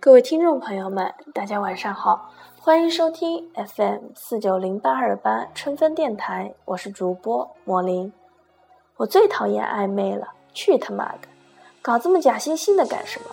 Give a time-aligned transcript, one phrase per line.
[0.00, 8.12] 各位听众朋友们，大家晚上好，欢迎收听 FM 四九零八二八春分电台，我是主播莫林。
[8.96, 11.26] 我最讨厌暧昧了，去他妈的！
[11.82, 13.26] 搞这么假惺惺的干什么？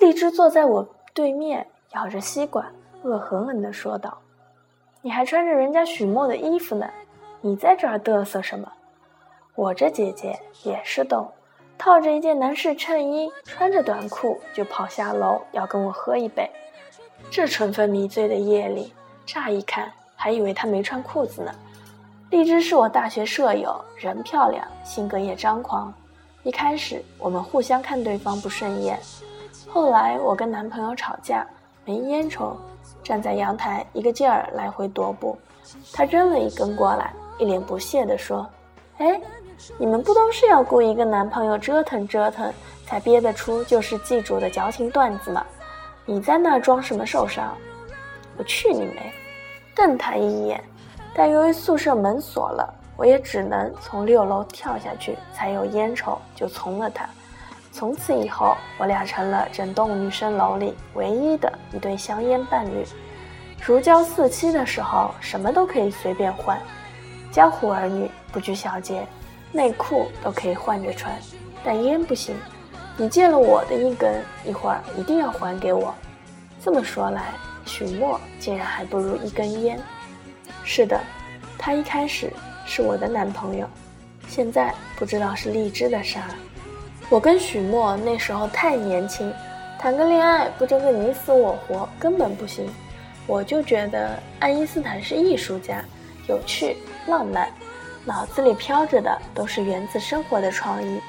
[0.00, 2.72] 荔枝坐在我对面，咬着吸管，
[3.02, 4.16] 恶狠狠地说道
[5.02, 6.88] ：“你还穿着人家许墨的衣服呢，
[7.42, 8.72] 你在这儿嘚瑟什么？”
[9.54, 11.30] 我这姐姐也是逗。
[11.78, 16.48] 套着一件男士衬衣，穿着短裤就跑下楼，要跟我喝一杯。
[17.30, 18.92] 这春分迷醉的夜里，
[19.26, 21.52] 乍一看还以为他没穿裤子呢。
[22.30, 25.92] 荔枝是我大学舍友，人漂亮，性格也张狂。
[26.44, 28.98] 一开始我们互相看对方不顺眼，
[29.68, 31.46] 后来我跟男朋友吵架，
[31.84, 32.56] 没烟抽，
[33.02, 35.36] 站在阳台一个劲儿来回踱步。
[35.92, 38.48] 他扔了一根过来，一脸不屑地说
[38.98, 39.20] ：“哎。”
[39.78, 42.52] 你们不都是要雇一个男朋友折腾折腾，
[42.86, 45.44] 才憋得出救世记主的矫情段子吗？
[46.04, 47.56] 你在那装什么受伤？
[48.36, 49.12] 我去你妹！
[49.74, 50.62] 瞪他一眼，
[51.14, 57.08] 但由于宿舍门锁了，我也只能从六楼跳下去才有烟抽，就从了他。
[57.72, 62.84] 从此以后，我俩成了整栋女生楼里唯一的一对香烟伴侣。
[63.64, 66.60] 如胶似漆的时候，什么都可以随便换，
[67.30, 69.06] 江湖儿女不拘小节。
[69.52, 71.14] 内裤都可以换着穿，
[71.62, 72.34] 但烟不行。
[72.96, 75.94] 你借了我的一根，一会儿一定要还给我。
[76.62, 77.32] 这么说来，
[77.64, 79.78] 许墨竟然还不如一根烟。
[80.64, 81.00] 是的，
[81.58, 82.32] 他一开始
[82.64, 83.68] 是我的男朋友，
[84.28, 86.28] 现在不知道是荔枝的啥。
[87.08, 89.32] 我跟许墨那时候太年轻，
[89.78, 92.68] 谈个恋爱不争个你死我活根本不行。
[93.26, 95.84] 我就觉得爱因斯坦是艺术家，
[96.28, 97.48] 有趣浪漫。
[98.04, 101.00] 脑子里飘着的都是源自生活的创意，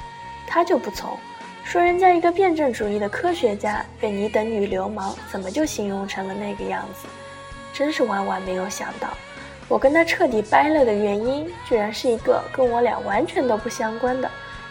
[0.46, 1.18] 他就不从，
[1.64, 7.08] 说人家一个辩证主义的科学家被你等女流氓怎么就形容成了那个样子？
[7.74, 9.10] 真是万万没有想到，
[9.68, 14.30] 我跟他彻底掰了的原因，居然是一个跟我俩完全都不相关的，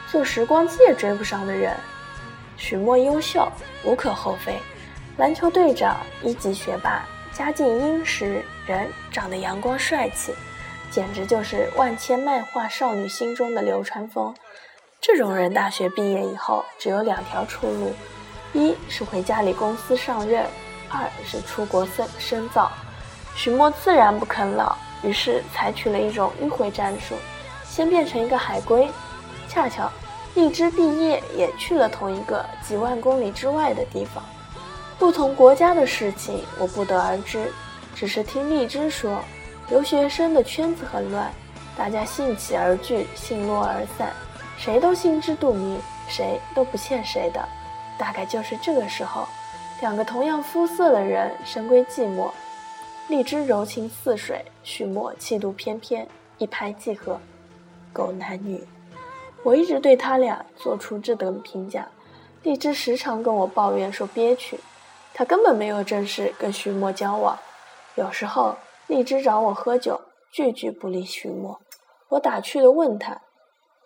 [0.08, 1.75] 坐时光机也追不上的人。
[2.56, 3.50] 许墨优秀
[3.82, 4.56] 无可厚非，
[5.16, 10.32] 篮球队长，一级学霸，家境殷实，人长得阳光帅气。
[10.92, 14.34] 简直就是万千漫画少女心中的流川枫。
[15.00, 17.92] 这种人大学毕业以后只有两条出路：
[18.53, 20.44] 一是回家里公司上任，
[20.91, 22.70] 二是出国深深造。
[23.34, 27.14] 许墨自然不肯老，于是采取了一种迂回战术，
[27.64, 28.86] 先变成一个海归。
[29.48, 29.91] 恰巧
[30.34, 34.22] 荔枝毕业也去了同一个几万公里之外的地方。
[34.98, 37.50] 不同国家的事情我不得而知，
[37.94, 39.19] 只是听荔枝说。
[39.72, 41.32] 留学生的圈子很乱，
[41.78, 44.12] 大家兴起而聚，兴落而散，
[44.58, 47.42] 谁都心知肚明，谁都不欠谁的。
[47.98, 49.26] 大概就是这个时候，
[49.80, 52.30] 两个同样肤色的人深闺寂寞，
[53.08, 56.06] 荔枝柔情似水，许墨气度翩翩，
[56.36, 57.18] 一拍即合，
[57.94, 58.62] 狗男女。
[59.42, 61.88] 我一直对他俩做出这等评价，
[62.42, 64.60] 荔枝时常跟我抱怨说憋屈，
[65.14, 67.38] 他根本没有正式跟许墨交往，
[67.94, 68.54] 有时候。
[68.87, 70.00] 荔枝找我喝酒，
[70.31, 71.60] 句句不离许墨。
[72.09, 73.20] 我打趣的问他：“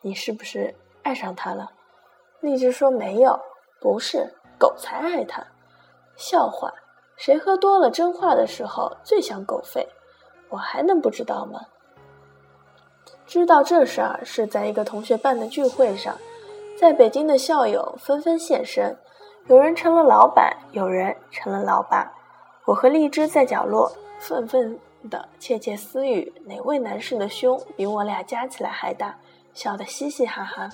[0.03, 1.71] 你是不是爱上他了？”
[2.41, 3.39] 荔枝说：“没有，
[3.81, 5.47] 不是，狗才爱他。”
[6.17, 6.73] 笑话，
[7.17, 9.87] 谁喝多了真话的时候最像狗吠？
[10.49, 11.61] 我还能不知道吗？
[13.27, 16.17] 知道这事儿是在一个同学办的聚会上，
[16.79, 18.97] 在北京的校友纷纷现身，
[19.47, 22.13] 有人成了老板，有人成了老爸。
[22.67, 24.79] 我和荔枝在角落愤愤。
[25.09, 29.17] 的窃窃私语，哪位男士的胸比我俩加起来还大？
[29.55, 30.69] 笑得嘻嘻哈哈。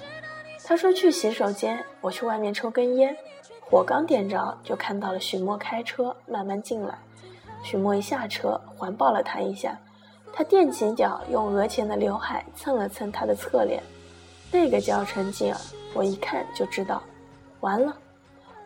[0.65, 3.15] 他说去洗手间，我去外面抽根烟。
[3.61, 6.97] 火刚点着，就看到了许墨开车慢慢进来。
[7.63, 9.79] 许墨一下车，环抱了他一下。
[10.33, 13.83] 他踮起脚，用额前的刘海蹭了蹭他的侧脸。
[14.51, 15.61] 那个叫陈静儿，
[15.93, 17.03] 我一看就知道，
[17.61, 17.95] 完了，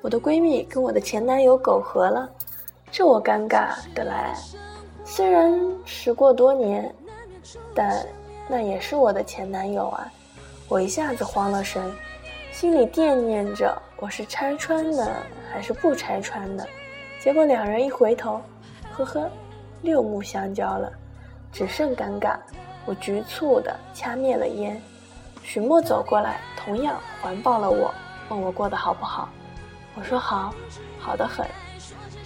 [0.01, 2.31] 我的闺蜜跟我的前男友苟合了，
[2.91, 4.35] 这我尴尬的来。
[5.05, 5.53] 虽然
[5.85, 6.93] 时过多年，
[7.75, 8.05] 但
[8.49, 10.11] 那也是我的前男友啊！
[10.69, 11.93] 我一下子慌了神，
[12.51, 15.09] 心里惦念着我是拆穿呢
[15.53, 16.65] 还是不拆穿呢？
[17.21, 18.41] 结果两人一回头，
[18.93, 19.31] 呵呵，
[19.83, 20.91] 六目相交了，
[21.53, 22.37] 只剩尴尬。
[22.85, 24.81] 我局促的掐灭了烟。
[25.43, 27.95] 许墨走过来，同样环抱了我，
[28.29, 29.29] 问我过得好不好。
[29.95, 30.53] 我说好，
[30.99, 31.47] 好的很。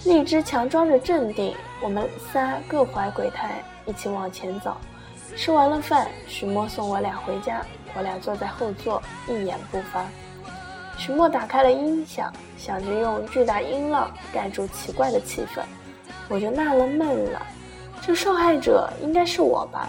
[0.03, 4.75] 荔枝强装着镇定，我们仨各怀鬼胎，一起往前走。
[5.35, 7.63] 吃完了饭，许墨送我俩回家，
[7.95, 10.03] 我俩坐在后座，一言不发。
[10.97, 15.61] 许墨打开了音响，想着用巨大音浪盖住奇怪的气氛，
[16.27, 17.39] 我就纳了闷了，
[18.01, 19.87] 这受害者应该是我吧？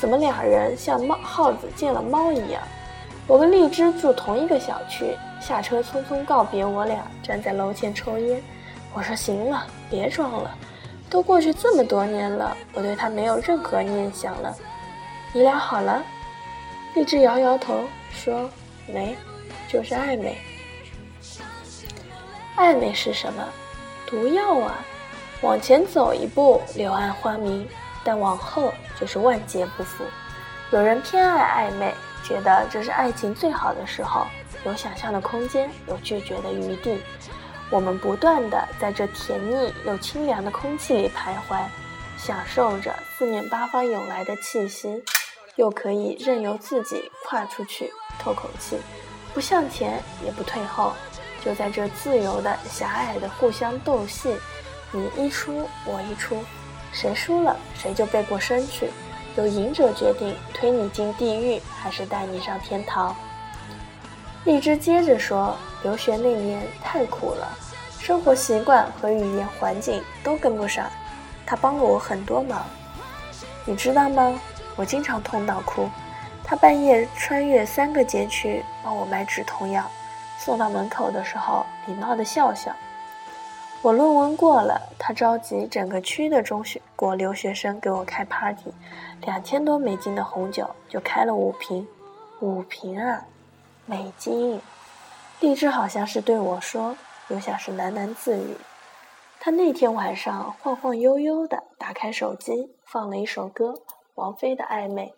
[0.00, 2.60] 怎么俩人像猫耗子见了猫一样？
[3.28, 8.42] 我跟荔枝住同一个小区，下车匆匆告别我俩，站在楼前抽烟。
[8.94, 10.56] 我说行了，别装了，
[11.10, 14.56] 都过去这么多年了，我对他没有任何念想了。
[15.32, 16.00] 你俩好了？
[16.94, 17.82] 荔枝摇摇头
[18.12, 18.48] 说
[18.86, 19.16] 没，
[19.68, 20.38] 就是暧昧。
[22.56, 23.44] 暧昧是什么？
[24.06, 24.84] 毒药啊！
[25.42, 27.66] 往前走一步，柳暗花明；
[28.04, 30.04] 但往后就是万劫不复。
[30.70, 31.92] 有人偏爱暧昧。
[32.22, 34.26] 觉得这是爱情最好的时候，
[34.64, 37.02] 有想象的空间，有拒绝的余地。
[37.70, 41.64] 我们不断的在这甜腻又清凉的空气里徘徊，
[42.16, 45.02] 享受着四面八方涌来的气息，
[45.56, 48.78] 又可以任由自己跨出去透口气，
[49.32, 50.92] 不向前也不退后，
[51.44, 54.36] 就在这自由的狭隘的互相斗戏，
[54.92, 56.38] 你一出我一出，
[56.92, 58.90] 谁输了谁就背过身去。
[59.36, 63.16] 由赢者决定推你进地狱，还是带你上天堂。
[64.44, 67.48] 荔枝接着说：“留学那年太苦了，
[67.98, 70.86] 生活习惯和语言环境都跟不上。
[71.46, 72.62] 他帮了我很多忙，
[73.64, 74.38] 你知道吗？
[74.76, 75.88] 我经常痛到哭。
[76.44, 79.90] 他半夜穿越三个街区帮我买止痛药，
[80.38, 82.70] 送到门口的时候礼貌地笑笑。”
[83.80, 88.72] 我论文过了，他召集整个区的中学国留学生给我开 party，
[89.22, 91.86] 两千多美金的红酒就开了五瓶，
[92.40, 93.22] 五瓶啊，
[93.86, 94.60] 美金。
[95.40, 96.96] 荔枝好像是对我说，
[97.28, 98.56] 又像是喃喃自语。
[99.40, 103.74] 他那天晚上晃晃悠悠的打开手机，放了一首歌，
[104.14, 105.08] 王菲的《暧昧》，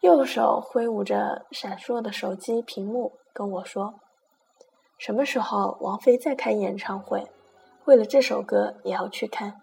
[0.00, 3.94] 右手挥舞着闪烁的手机屏幕跟我说
[4.98, 7.26] ：“什么时候王菲再开演唱会？”
[7.86, 9.62] 为了这首歌也要去看，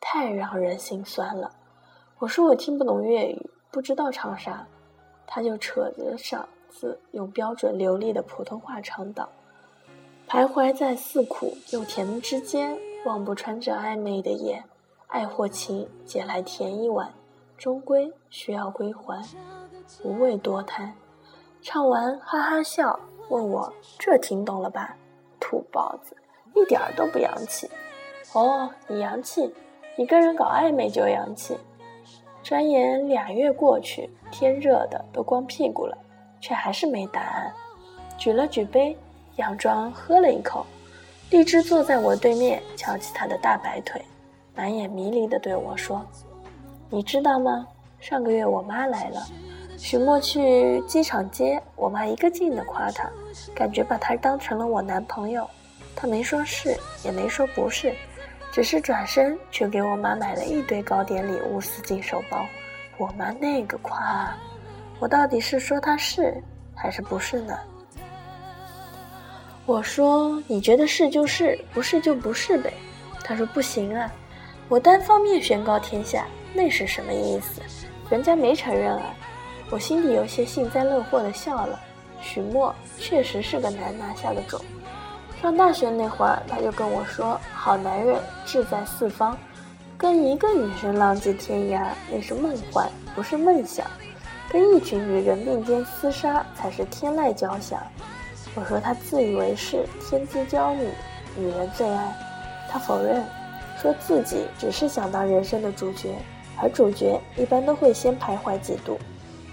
[0.00, 1.50] 太让人心酸了。
[2.20, 4.66] 我说我听不懂粤语，不知道唱啥，
[5.26, 6.44] 他就扯着嗓
[7.12, 9.28] 用标准流利的普通话唱道
[10.28, 14.64] ：“徘徊在似苦又甜之间，望不穿这暧昧的眼，
[15.06, 17.12] 爱或情，借来甜一碗，
[17.56, 19.24] 终归需要归还，
[20.02, 20.94] 无谓多贪。”
[21.62, 22.98] 唱完哈哈笑，
[23.28, 24.96] 问我这听懂了吧？
[25.40, 26.16] 土包子。
[26.54, 27.68] 一点儿都不洋气，
[28.32, 29.52] 哦，你洋气，
[29.96, 31.56] 你跟人搞暧昧就洋气。
[32.44, 35.98] 转眼俩月过去，天热的都光屁股了，
[36.44, 37.50] 却还是没答案。
[38.18, 38.94] 举了举杯，
[39.38, 40.66] 佯装喝了一口。
[41.30, 44.04] 荔枝坐在我对面，翘起他的大白腿，
[44.54, 46.04] 满眼迷离地对我说
[46.90, 47.66] ：“你知道吗？
[47.98, 49.26] 上个月我妈来了，
[49.78, 53.10] 许墨去机场接，我妈一个劲地夸他，
[53.54, 55.48] 感觉把他当成了我男朋友。”
[55.96, 57.94] 他没说是，也没说不是，
[58.52, 62.44] 只是转身去给我妈买了一堆糕点礼物，丝巾手包。
[62.98, 64.36] 我妈那个夸，
[64.98, 66.42] 我到底是说他是
[66.74, 67.58] 还是不是呢？
[69.66, 72.72] 我说你觉得是就是，不是就不是呗。
[73.22, 74.12] 他说不行啊，
[74.68, 77.60] 我单方面宣告天下，那是什么意思？
[78.10, 79.14] 人家没承认啊。
[79.70, 81.80] 我心里有些幸灾乐祸的笑了。
[82.20, 84.60] 许墨确实是个难拿下的种。
[85.40, 89.36] 上大学那会儿，他就跟我说：“好男人志在四方，
[89.96, 93.86] 跟一个女生浪迹天涯那是梦幻，不是梦想；
[94.54, 97.82] 跟一群女人并肩厮杀才是天籁交响。”
[98.54, 100.86] 我说他自以为是，天之骄女，
[101.36, 102.16] 女人最爱。
[102.70, 103.24] 他否认，
[103.82, 106.14] 说自己只是想当人生的主角，
[106.62, 108.96] 而主角一般都会先徘徊几度，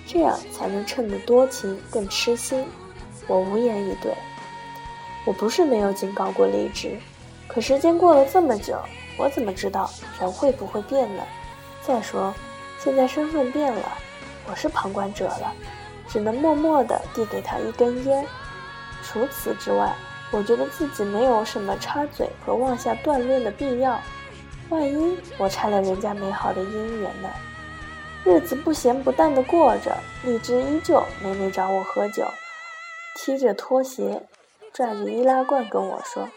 [0.06, 2.64] 这样才能衬得多情更痴心。
[3.26, 4.14] 我无言以对。
[5.26, 6.96] 我不是没有警告过荔枝，
[7.48, 8.78] 可时间过了这么久，
[9.18, 9.90] 我怎么知道
[10.20, 11.24] 人会不会变呢？
[11.82, 12.32] 再说，
[12.78, 13.98] 现在身份变了，
[14.50, 15.54] 我是旁观者了，
[16.08, 18.26] 只能默默地递给他一根烟。
[19.04, 19.94] 除此之外，
[20.32, 24.00] 我觉得自己没有什么插嘴和妄下断论的必要。
[24.70, 27.30] 万一我拆了人家美好的姻缘呢？
[28.24, 32.26] 日子不咸不淡的过着，荔枝依旧每每找我喝酒，
[33.16, 34.22] 踢着拖鞋。
[34.74, 36.30] 拽着易拉罐跟我说：“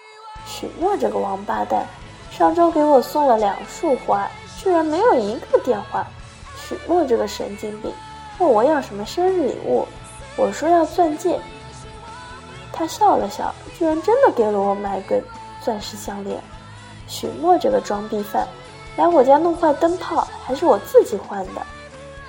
[0.44, 1.87] 许诺这个王八蛋，
[2.32, 6.04] 上周给我送了两束花，居然没有一个电话。
[6.66, 7.92] 许墨这个神经病，
[8.38, 9.87] 问我要什么生日礼物，
[10.37, 11.38] 我说要钻戒。
[12.73, 15.23] 他笑了笑，居然真的给了我买个
[15.61, 16.40] 钻石项链。
[17.06, 18.49] 许墨这个装逼犯，
[18.97, 21.62] 来我家弄坏灯泡，还是我自己换的。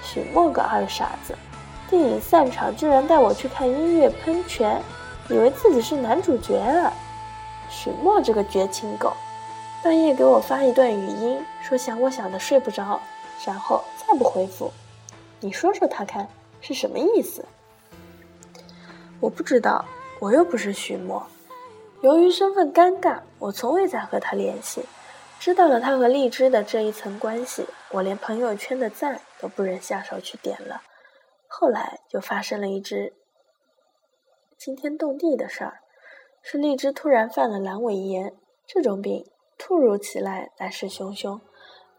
[0.04, 1.34] 许墨个二傻子，
[1.90, 4.82] 电影散场居然带我去看音乐喷泉。”
[5.28, 6.94] 以为自己是男主角啊。
[7.68, 9.12] 许墨这个绝情狗，
[9.82, 13.02] 半夜给我发一段语音，说想我想的睡不着，
[13.46, 14.72] 然后再不回复。
[15.40, 16.30] 你说说他看
[16.62, 17.44] 是什么意思？
[19.20, 19.84] 我不知道，
[20.20, 21.26] 我又不是徐墨。
[22.02, 24.86] 由于身份尴尬，我从未再和他联系。
[25.40, 30.82] 知道了他和荔枝的这一层关系，我连朋友圈的赞都不忍下手去点了。
[31.48, 33.14] 后来就发生了一只
[34.58, 35.80] 惊天动地的事儿，
[36.42, 38.34] 是荔枝突然犯了阑尾炎，
[38.66, 39.26] 这种病
[39.58, 41.40] 突如其来，来势汹汹。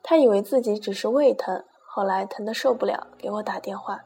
[0.09, 4.05] 他以为自己只是胃疼，后来疼得受不了，给我打电话。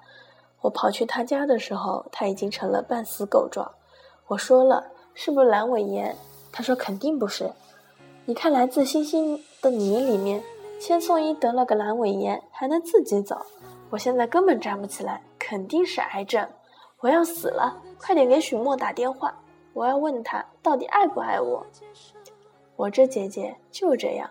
[0.63, 3.71] 我跑去他家的时候，他已经成了半死狗状。
[4.29, 6.17] 我说了，是不是阑尾炎？
[6.51, 7.53] 他说肯定不是。
[8.25, 10.43] 你看，来自星星的你里面，
[10.81, 13.45] 千颂伊得了个阑尾炎，还能自己走。
[13.91, 16.49] 我现在根本站不起来，肯定是癌症。
[17.01, 19.39] 我要死了，快点给许墨打电话，
[19.75, 21.67] 我要问他到底爱不爱我。
[22.77, 24.31] 我这姐姐就这样，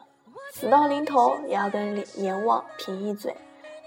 [0.52, 3.36] 死到临头也要跟阎王贫一嘴。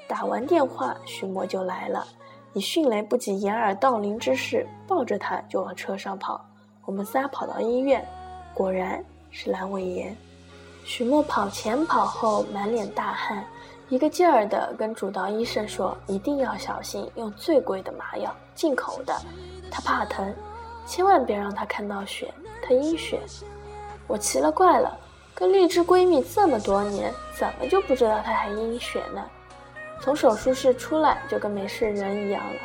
[0.08, 2.06] 打完电话，许墨就来了，
[2.52, 6.44] 以迅雷不及掩耳盗铃之势，抱着他就往车上跑。
[6.84, 8.06] 我们仨跑到医院，
[8.54, 9.04] 果然。
[9.34, 10.14] 是阑尾炎，
[10.84, 13.42] 许墨跑前跑后满脸大汗，
[13.88, 19.18] 一个劲儿的跟主刀医生说：“一定要小心，用最贵的麻药，进口的。
[19.70, 20.30] 他怕疼，
[20.84, 22.30] 千万别让他看到血，
[22.62, 23.18] 他阴血。”
[24.06, 25.00] 我奇了怪了，
[25.34, 29.24] 跟荔枝闺蜜这么多年，怎么就不知道她还阴血呢？
[30.00, 32.60] 从手术室出来就跟没事人一样了。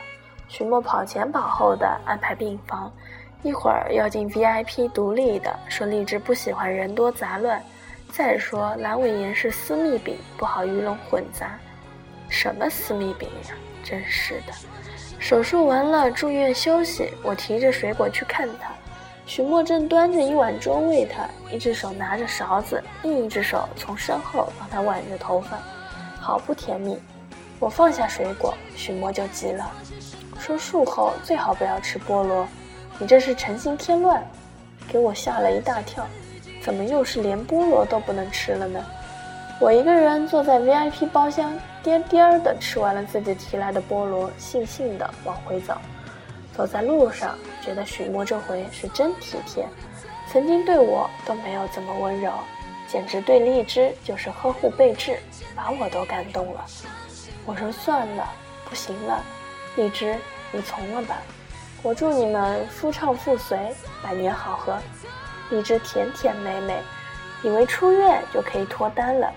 [0.48, 2.92] 许墨跑前跑后的安排病房。
[3.44, 7.62] 一会儿要进 VIP 独立的，说荔枝不喜欢人多杂乱。
[8.12, 11.58] 再说阑尾炎是私密病，不好鱼龙混杂。
[12.30, 13.56] 什么私密病呀？
[13.84, 14.54] 真是的！
[15.20, 18.74] 手术完了住院休息，我提着水果去看他，
[19.28, 25.60] 许墨正端着一碗粥喂他，一只手拿着勺子，另一只手从身后帮他挽着头发，
[26.18, 26.98] 好不甜蜜。
[27.60, 29.70] 我放下水果，许墨就急了，
[30.40, 32.48] 说术后最好不要吃菠萝。
[32.98, 34.26] 你这是成心添乱，
[34.88, 36.08] 给我吓了一大跳，
[36.62, 38.82] 怎么又是连菠萝都不能吃了呢？
[39.60, 41.54] 我一个人坐在 VIP 包厢，
[41.84, 45.76] 颠颠的吃完了自己提来的菠萝，悻悻的往回走。
[46.58, 49.64] 走在路上，觉得许墨这回是真体贴，
[50.28, 52.34] 曾经对我都没有这么温柔，
[52.88, 55.20] 简直对荔枝就是呵护备至，
[55.56, 56.66] 把我都感动了。
[57.46, 58.28] 我说算了，
[58.68, 59.24] 不行了，
[59.76, 60.18] 荔枝，
[60.52, 61.18] 你从了吧。
[61.84, 63.60] 我祝你们夫唱妇随，
[64.02, 64.80] 百年好合。
[65.52, 66.82] 荔枝甜甜美美，
[67.44, 69.32] 以为出院就可以脱单了，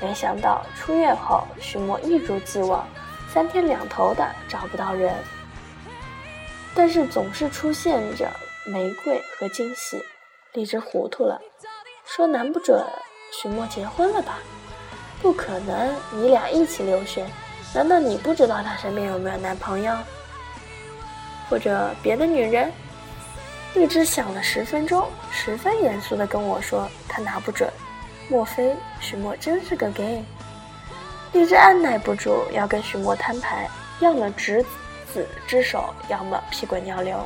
[0.00, 2.86] 没想到出院后许墨一如既往，
[3.28, 5.12] 三天两头的找不到人，
[6.74, 8.28] 但是总是出现着
[8.66, 10.02] 玫瑰和惊喜。
[10.52, 11.40] 荔枝糊涂了，
[12.04, 12.84] 说难不准
[13.32, 14.38] 许墨结婚了吧？
[15.20, 17.26] 不可能，你俩一起留学，
[17.74, 19.96] 难道你不知道他身边有没有男朋友？
[21.48, 22.72] 或者别的女人，
[23.74, 27.68] 荔枝想了十分钟，十分严肃地跟我说：“他拿不准，
[28.28, 30.24] 莫非许墨真是个 gay？”
[31.32, 34.68] 荔枝按耐不住要跟许墨摊牌，要么执子
[35.46, 37.18] 之手，要么屁滚尿流。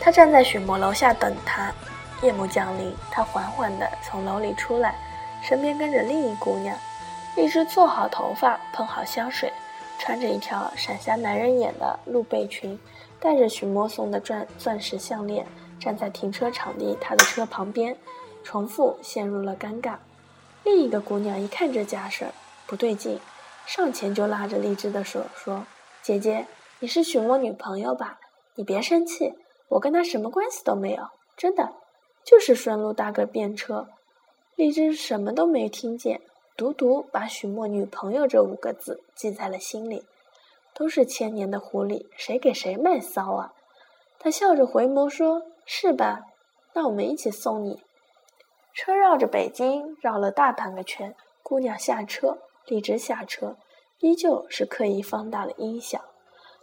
[0.00, 1.72] 他站在许墨楼下等他，
[2.22, 4.94] 夜幕降临，他缓缓地从楼里出来，
[5.42, 6.76] 身边跟着另一姑娘。
[7.34, 9.52] 荔枝做好头发，喷好香水。
[9.98, 12.78] 穿着一条闪瞎男人眼的露背裙，
[13.18, 15.46] 戴着许墨送的钻钻石项链，
[15.80, 17.96] 站在停车场地他的车旁边，
[18.44, 19.94] 重复陷入了尴尬。
[20.64, 22.26] 另一个姑娘一看这架势
[22.66, 23.18] 不对劲，
[23.64, 25.64] 上前就拉着荔枝的手说
[26.06, 26.46] ：“姐姐，
[26.78, 28.20] 你是许墨女朋友吧？
[28.54, 29.34] 你别生气，
[29.66, 31.02] 我跟他什么关系都没有，
[31.36, 31.72] 真的，
[32.22, 33.88] 就是顺路搭个便车。”
[34.54, 36.20] 荔枝什么都没听见。
[36.56, 40.04] 独独把许墨女朋友这五个字记在了心里，
[40.74, 43.52] 都是千年的狐狸，谁给谁卖骚啊？
[44.20, 46.20] 他笑着回眸说：“是吧？
[46.74, 47.82] 那我们一起送你。”
[48.72, 53.56] 车绕着北京绕了大半个圈，姑娘下车，荔枝下车，
[54.00, 56.00] 依旧是刻意放大了音响，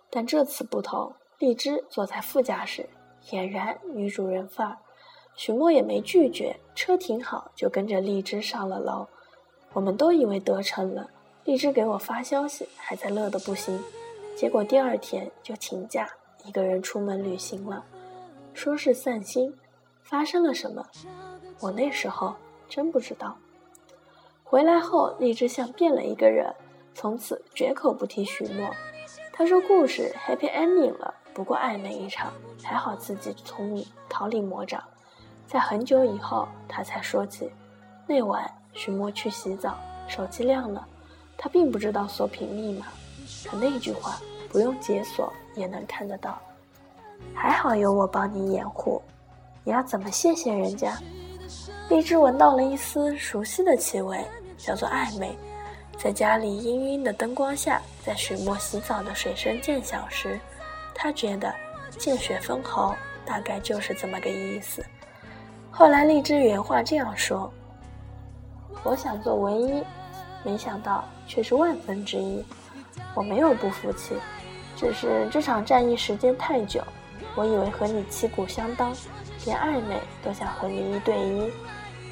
[0.10, 2.88] 但这次不同，荔枝坐在副驾驶，
[3.26, 4.78] 俨然女主人范儿。
[5.36, 9.08] 许墨也没拒绝，车停好就跟着荔枝上了楼。
[9.74, 11.10] 我们都以为得逞了，
[11.44, 13.84] 荔枝给我发消息，还在乐得不行，
[14.36, 16.08] 结果第二天就请假，
[16.46, 17.84] 一个人出门旅行了，
[18.54, 19.52] 说是散心。
[20.04, 20.86] 发生了什么？
[21.60, 22.36] 我那时候
[22.70, 23.36] 真不知道。
[24.44, 26.54] 回来后，荔枝像变了一个人，
[26.94, 28.70] 从此绝口不提许墨。
[29.32, 32.32] 他说故事 happy ending 了，不过暧昧一场，
[32.64, 34.84] 还好自己聪明，逃离魔掌。
[35.48, 37.52] 在很久以后，他才说起，
[38.08, 40.88] 那晚许墨去洗澡，手机亮了，
[41.38, 42.88] 他并不知道锁屏密码，
[43.46, 44.20] 可那句话
[44.50, 46.40] 不用解锁也能看得到。
[47.34, 49.02] 还好有我帮你掩护，
[49.64, 50.98] 你要怎么谢谢人家？
[51.90, 54.24] 荔枝闻到了一丝熟悉的气味，
[54.58, 55.36] 叫做暧昧。
[55.98, 60.40] 在家里氤氲的灯光下，在许墨洗澡的水声渐小时，
[60.94, 61.54] 他觉得
[61.98, 62.94] 见血封喉
[63.26, 64.84] 大概就是这么个意思。
[65.72, 67.52] 后来荔枝原话这样说
[68.84, 69.84] ：“我想做唯一，
[70.44, 72.44] 没想到却是万分之一。
[73.16, 74.16] 我没有不服气，
[74.76, 76.84] 只是这场战役时间太久，
[77.36, 78.94] 我以为和你旗鼓相当，
[79.46, 81.52] 连暧昧都想和你一对一，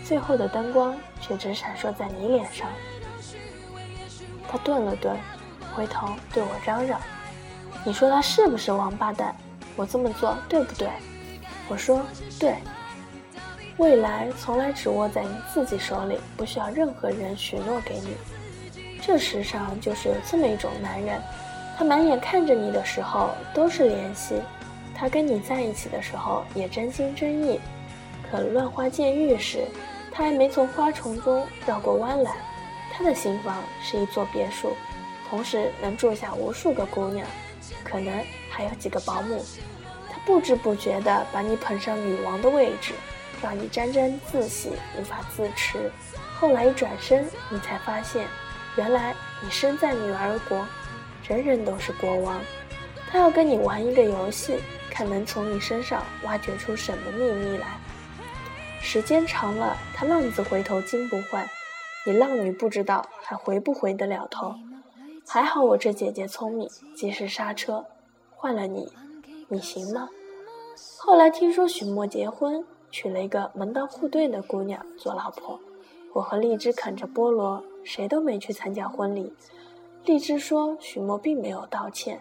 [0.06, 2.70] 最后的灯光却只闪烁在你脸上。”
[4.52, 5.18] 他顿了顿，
[5.74, 7.00] 回头对我嚷嚷
[7.86, 9.34] ：“你说他是不是王八蛋？
[9.78, 10.90] 我这么做对不对？”
[11.70, 12.02] 我说
[12.38, 12.56] ：“对。
[13.78, 18.18] 未来从来只握在你自己手里，不需要任何人许诺给你。
[19.02, 21.20] 这世上就是有这么一种男人，
[21.78, 24.42] 他满眼看着你的时候都是怜惜，
[24.94, 27.60] 他跟你在一起的时候也真心真意。
[28.30, 29.66] 可乱花渐欲时，
[30.12, 32.36] 他还没从花丛中绕过弯来。”
[33.02, 34.78] 他的新房是一座别墅，
[35.28, 37.26] 同时能住下无数个姑娘，
[37.84, 38.14] 可能
[38.48, 39.44] 还有几个保姆。
[40.08, 42.94] 他不知不觉地把你捧上女王的位置，
[43.42, 45.92] 让你沾沾自喜，无法自持。
[46.40, 48.28] 后来一转身，你才发现，
[48.76, 50.64] 原来你身在女儿国，
[51.28, 52.40] 人人都是国王。
[53.10, 54.60] 他要跟你玩一个游戏，
[54.92, 57.66] 看能从你身上挖掘出什么秘密来。
[58.80, 61.50] 时间长了，他浪子回头金不换。
[62.04, 64.56] 你浪女不知道还回不回得了头？
[65.28, 67.86] 还好我这姐姐聪明，及时刹车，
[68.32, 68.92] 换了你，
[69.48, 70.10] 你行吗？
[70.98, 75.60] 后来听说许墨结婚，娶了一个门当户对的姑娘做老婆。
[76.12, 79.32] 我和荔枝啃着菠萝，谁都没去参加婚礼。
[80.04, 82.20] 荔枝说许墨并没有道歉，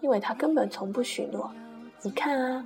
[0.00, 1.48] 因为他根本从不许诺。
[2.02, 2.64] 你看啊，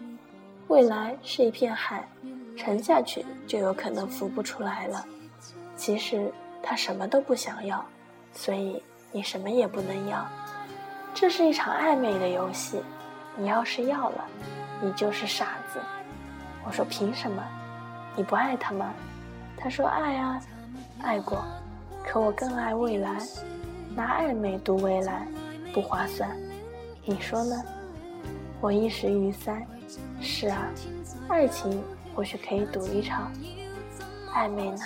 [0.69, 2.09] 未来是一片海，
[2.57, 5.05] 沉下去就有可能浮不出来了。
[5.77, 6.33] 其实。
[6.65, 7.85] 他什么都不想要，
[8.33, 10.27] 所以你什么也不能要。
[11.13, 12.83] 这是一场暧昧的游戏，
[13.37, 14.25] 你要是要了，
[14.83, 15.79] 你就是傻子。
[16.67, 17.45] 我说凭什么？
[18.17, 18.93] 你不爱他吗？
[19.57, 20.41] 他说爱啊，
[21.03, 21.45] 爱过，
[22.05, 23.19] 可我更爱未来。
[23.95, 25.29] 拿暧昧赌未来，
[25.73, 26.29] 不划算。
[27.05, 27.63] 你说呢？
[28.61, 29.65] 我一时语塞。
[30.21, 30.67] 是啊，
[31.29, 31.81] 爱情
[32.17, 33.31] 或许可以赌一场，
[34.33, 34.79] 暧昧呢？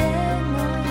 [0.00, 0.89] 不穿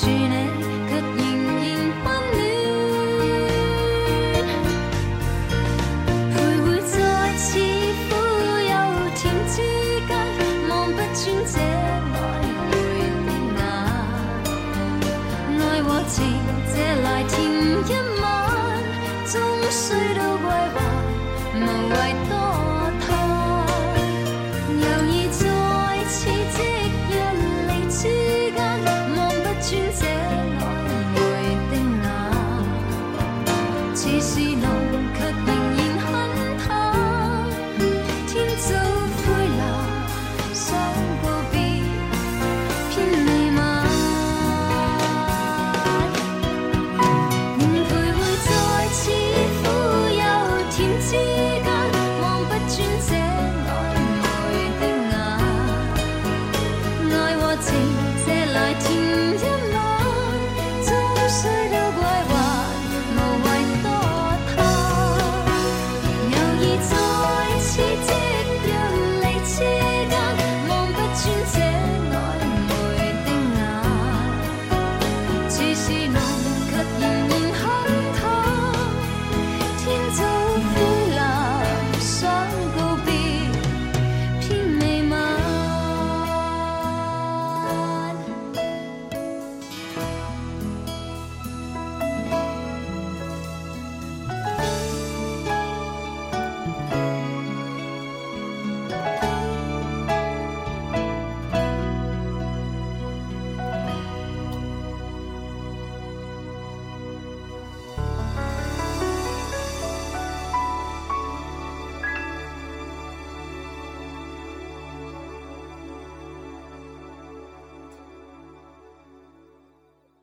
[0.00, 0.59] 借